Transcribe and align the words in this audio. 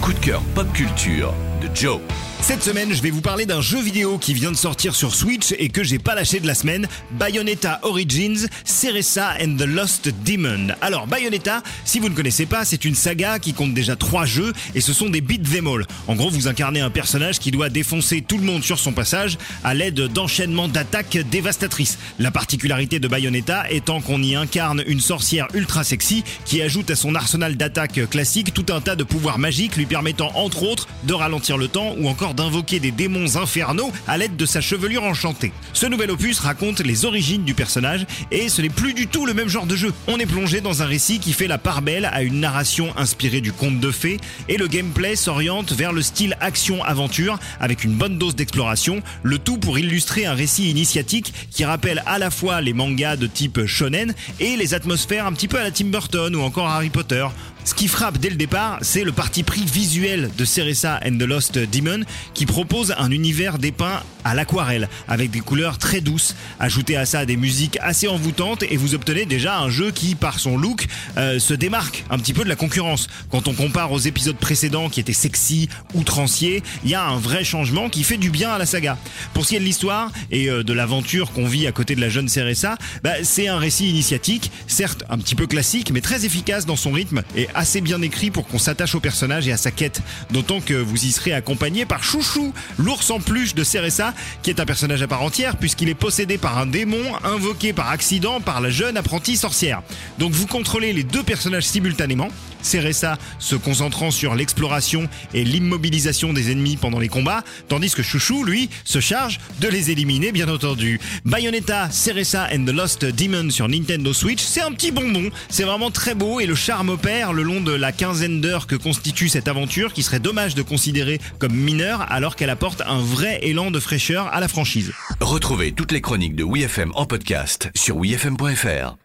coup 0.00 0.12
de 0.12 0.18
cœur 0.18 0.42
pop 0.54 0.66
culture 0.72 1.32
Joe. 1.74 2.00
Cette 2.40 2.62
semaine, 2.62 2.92
je 2.94 3.02
vais 3.02 3.10
vous 3.10 3.22
parler 3.22 3.44
d'un 3.44 3.60
jeu 3.60 3.80
vidéo 3.80 4.18
qui 4.18 4.32
vient 4.32 4.52
de 4.52 4.56
sortir 4.56 4.94
sur 4.94 5.16
Switch 5.16 5.52
et 5.58 5.68
que 5.68 5.82
j'ai 5.82 5.98
pas 5.98 6.14
lâché 6.14 6.38
de 6.38 6.46
la 6.46 6.54
semaine, 6.54 6.86
Bayonetta 7.12 7.80
Origins, 7.82 8.46
Ceresa 8.64 9.34
and 9.42 9.56
the 9.56 9.66
Lost 9.66 10.12
Demon. 10.24 10.68
Alors 10.80 11.08
Bayonetta, 11.08 11.64
si 11.84 11.98
vous 11.98 12.08
ne 12.08 12.14
connaissez 12.14 12.46
pas, 12.46 12.64
c'est 12.64 12.84
une 12.84 12.94
saga 12.94 13.40
qui 13.40 13.52
compte 13.52 13.74
déjà 13.74 13.96
trois 13.96 14.26
jeux 14.26 14.52
et 14.76 14.80
ce 14.80 14.92
sont 14.92 15.08
des 15.08 15.20
beat 15.20 15.42
them 15.50 15.66
all. 15.66 15.86
En 16.06 16.14
gros, 16.14 16.30
vous 16.30 16.46
incarnez 16.46 16.80
un 16.80 16.90
personnage 16.90 17.40
qui 17.40 17.50
doit 17.50 17.68
défoncer 17.68 18.22
tout 18.22 18.38
le 18.38 18.44
monde 18.44 18.62
sur 18.62 18.78
son 18.78 18.92
passage 18.92 19.38
à 19.64 19.74
l'aide 19.74 20.00
d'enchaînements 20.00 20.68
d'attaques 20.68 21.18
dévastatrices. 21.28 21.98
La 22.20 22.30
particularité 22.30 23.00
de 23.00 23.08
Bayonetta 23.08 23.68
étant 23.72 24.00
qu'on 24.00 24.22
y 24.22 24.36
incarne 24.36 24.84
une 24.86 25.00
sorcière 25.00 25.48
ultra 25.52 25.82
sexy 25.82 26.22
qui 26.44 26.62
ajoute 26.62 26.90
à 26.90 26.96
son 26.96 27.16
arsenal 27.16 27.56
d'attaques 27.56 28.08
classique 28.08 28.54
tout 28.54 28.66
un 28.72 28.80
tas 28.80 28.94
de 28.94 29.04
pouvoirs 29.04 29.40
magiques 29.40 29.76
lui 29.76 29.86
permettant 29.86 30.30
entre 30.36 30.62
autres 30.62 30.86
de 31.04 31.14
ralentir 31.14 31.45
le 31.56 31.68
temps 31.68 31.94
ou 31.98 32.08
encore 32.08 32.34
d'invoquer 32.34 32.80
des 32.80 32.90
démons 32.90 33.36
infernaux 33.36 33.92
à 34.08 34.18
l'aide 34.18 34.36
de 34.36 34.46
sa 34.46 34.60
chevelure 34.60 35.04
enchantée. 35.04 35.52
Ce 35.72 35.86
nouvel 35.86 36.10
opus 36.10 36.40
raconte 36.40 36.80
les 36.80 37.04
origines 37.04 37.44
du 37.44 37.54
personnage 37.54 38.06
et 38.32 38.48
ce 38.48 38.60
n'est 38.62 38.68
plus 38.68 38.94
du 38.94 39.06
tout 39.06 39.26
le 39.26 39.34
même 39.34 39.48
genre 39.48 39.66
de 39.66 39.76
jeu. 39.76 39.92
On 40.08 40.18
est 40.18 40.26
plongé 40.26 40.60
dans 40.60 40.82
un 40.82 40.86
récit 40.86 41.20
qui 41.20 41.32
fait 41.32 41.46
la 41.46 41.58
part 41.58 41.82
belle 41.82 42.10
à 42.12 42.22
une 42.22 42.40
narration 42.40 42.92
inspirée 42.96 43.40
du 43.40 43.52
conte 43.52 43.78
de 43.78 43.90
fées 43.92 44.18
et 44.48 44.56
le 44.56 44.66
gameplay 44.66 45.14
s'oriente 45.14 45.72
vers 45.72 45.92
le 45.92 46.02
style 46.02 46.36
action-aventure 46.40 47.38
avec 47.60 47.84
une 47.84 47.94
bonne 47.94 48.18
dose 48.18 48.34
d'exploration, 48.34 49.02
le 49.22 49.38
tout 49.38 49.58
pour 49.58 49.78
illustrer 49.78 50.26
un 50.26 50.34
récit 50.34 50.70
initiatique 50.70 51.32
qui 51.50 51.64
rappelle 51.64 52.02
à 52.06 52.18
la 52.18 52.30
fois 52.30 52.60
les 52.60 52.72
mangas 52.72 53.16
de 53.16 53.26
type 53.26 53.66
shonen 53.66 54.14
et 54.40 54.56
les 54.56 54.74
atmosphères 54.74 55.26
un 55.26 55.32
petit 55.32 55.48
peu 55.48 55.58
à 55.58 55.62
la 55.62 55.70
Tim 55.70 55.86
Burton 55.86 56.34
ou 56.34 56.40
encore 56.40 56.68
Harry 56.68 56.90
Potter. 56.90 57.26
Ce 57.66 57.74
qui 57.74 57.88
frappe 57.88 58.18
dès 58.18 58.30
le 58.30 58.36
départ, 58.36 58.78
c'est 58.80 59.02
le 59.02 59.10
parti 59.10 59.42
pris 59.42 59.64
visuel 59.64 60.30
de 60.38 60.44
Ceresa 60.44 61.00
and 61.04 61.18
the 61.18 61.22
Lost 61.22 61.58
Demon 61.58 62.04
qui 62.32 62.46
propose 62.46 62.94
un 62.96 63.10
univers 63.10 63.58
dépeint 63.58 64.04
à 64.22 64.34
l'aquarelle 64.34 64.88
avec 65.08 65.32
des 65.32 65.40
couleurs 65.40 65.76
très 65.76 66.00
douces. 66.00 66.36
Ajoutez 66.60 66.96
à 66.96 67.06
ça 67.06 67.26
des 67.26 67.36
musiques 67.36 67.76
assez 67.80 68.06
envoûtantes 68.06 68.62
et 68.62 68.76
vous 68.76 68.94
obtenez 68.94 69.26
déjà 69.26 69.58
un 69.58 69.68
jeu 69.68 69.90
qui, 69.90 70.14
par 70.14 70.38
son 70.38 70.56
look, 70.56 70.86
euh, 71.16 71.40
se 71.40 71.54
démarque 71.54 72.04
un 72.08 72.18
petit 72.18 72.32
peu 72.32 72.44
de 72.44 72.48
la 72.48 72.54
concurrence. 72.54 73.08
Quand 73.32 73.48
on 73.48 73.52
compare 73.52 73.90
aux 73.90 73.98
épisodes 73.98 74.36
précédents 74.36 74.88
qui 74.88 75.00
étaient 75.00 75.12
sexy, 75.12 75.68
outranciers, 75.94 76.62
il 76.84 76.90
y 76.90 76.94
a 76.94 77.04
un 77.04 77.18
vrai 77.18 77.42
changement 77.42 77.88
qui 77.88 78.04
fait 78.04 78.16
du 78.16 78.30
bien 78.30 78.50
à 78.50 78.58
la 78.58 78.66
saga. 78.66 78.96
Pour 79.34 79.44
ce 79.44 79.50
qui 79.50 79.56
est 79.56 79.60
de 79.60 79.64
l'histoire 79.64 80.12
et 80.30 80.48
euh, 80.48 80.62
de 80.62 80.72
l'aventure 80.72 81.32
qu'on 81.32 81.46
vit 81.46 81.66
à 81.66 81.72
côté 81.72 81.96
de 81.96 82.00
la 82.00 82.08
jeune 82.08 82.28
Ceresa, 82.28 82.76
bah, 83.02 83.24
c'est 83.24 83.48
un 83.48 83.58
récit 83.58 83.90
initiatique, 83.90 84.52
certes 84.68 85.02
un 85.10 85.18
petit 85.18 85.34
peu 85.34 85.48
classique, 85.48 85.90
mais 85.90 86.00
très 86.00 86.24
efficace 86.24 86.64
dans 86.64 86.76
son 86.76 86.92
rythme 86.92 87.22
et 87.36 87.48
assez 87.56 87.80
bien 87.80 88.00
écrit 88.02 88.30
pour 88.30 88.46
qu'on 88.46 88.58
s'attache 88.58 88.94
au 88.94 89.00
personnage 89.00 89.48
et 89.48 89.52
à 89.52 89.56
sa 89.56 89.70
quête. 89.70 90.00
D'autant 90.30 90.60
que 90.60 90.74
vous 90.74 91.04
y 91.04 91.12
serez 91.12 91.32
accompagné 91.32 91.86
par 91.86 92.04
Chouchou, 92.04 92.52
l'ours 92.78 93.10
en 93.10 93.20
peluche 93.20 93.54
de 93.54 93.64
Ceresa, 93.64 94.14
qui 94.42 94.50
est 94.50 94.60
un 94.60 94.66
personnage 94.66 95.02
à 95.02 95.08
part 95.08 95.22
entière 95.22 95.56
puisqu'il 95.56 95.88
est 95.88 95.94
possédé 95.94 96.38
par 96.38 96.58
un 96.58 96.66
démon 96.66 97.02
invoqué 97.24 97.72
par 97.72 97.90
accident 97.90 98.40
par 98.40 98.60
la 98.60 98.70
jeune 98.70 98.96
apprentie 98.96 99.36
sorcière. 99.36 99.82
Donc 100.18 100.32
vous 100.32 100.46
contrôlez 100.46 100.92
les 100.92 101.04
deux 101.04 101.22
personnages 101.22 101.66
simultanément. 101.66 102.28
Ceresa 102.62 103.16
se 103.38 103.54
concentrant 103.54 104.10
sur 104.10 104.34
l'exploration 104.34 105.08
et 105.34 105.44
l'immobilisation 105.44 106.32
des 106.32 106.50
ennemis 106.50 106.76
pendant 106.76 106.98
les 106.98 107.08
combats, 107.08 107.44
tandis 107.68 107.92
que 107.92 108.02
Chouchou, 108.02 108.42
lui, 108.42 108.68
se 108.84 108.98
charge 108.98 109.38
de 109.60 109.68
les 109.68 109.92
éliminer, 109.92 110.32
bien 110.32 110.48
entendu. 110.48 111.00
Bayonetta, 111.24 111.90
Ceresa 111.90 112.48
and 112.52 112.64
the 112.64 112.70
Lost 112.70 113.04
Demon 113.04 113.50
sur 113.50 113.68
Nintendo 113.68 114.12
Switch, 114.12 114.42
c'est 114.42 114.62
un 114.62 114.72
petit 114.72 114.90
bonbon, 114.90 115.30
c'est 115.48 115.62
vraiment 115.62 115.92
très 115.92 116.14
beau 116.14 116.40
et 116.40 116.46
le 116.46 116.56
charme 116.56 116.88
opère 116.88 117.32
long 117.46 117.62
de 117.62 117.72
la 117.72 117.92
quinzaine 117.92 118.40
d'heures 118.42 118.66
que 118.66 118.76
constitue 118.76 119.30
cette 119.30 119.48
aventure 119.48 119.92
qui 119.92 120.02
serait 120.02 120.20
dommage 120.20 120.54
de 120.54 120.62
considérer 120.62 121.18
comme 121.38 121.54
mineure 121.54 122.04
alors 122.10 122.36
qu'elle 122.36 122.50
apporte 122.50 122.82
un 122.86 122.98
vrai 122.98 123.38
élan 123.42 123.70
de 123.70 123.80
fraîcheur 123.80 124.26
à 124.34 124.40
la 124.40 124.48
franchise. 124.48 124.92
Retrouvez 125.20 125.72
toutes 125.72 125.92
les 125.92 126.00
chroniques 126.00 126.36
de 126.36 126.44
WeFM 126.44 126.90
en 126.94 127.06
podcast 127.06 127.70
sur 127.74 127.96
wefm.fr. 127.96 128.96